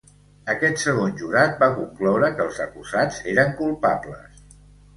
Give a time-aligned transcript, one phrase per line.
[0.53, 4.45] Aquest segon jurat va concloure que els acusats eren culpables.